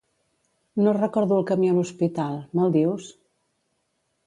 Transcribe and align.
No 0.85 0.93
recordo 1.03 1.37
el 1.41 1.45
camí 1.51 1.69
a 1.73 1.77
l'hospital, 1.77 2.41
me'l 2.61 2.75
dius? 2.79 3.13